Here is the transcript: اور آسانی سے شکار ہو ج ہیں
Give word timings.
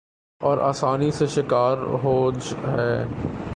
اور 0.41 0.57
آسانی 0.61 1.11
سے 1.11 1.27
شکار 1.27 1.77
ہو 2.03 2.15
ج 2.31 2.53
ہیں 2.67 2.97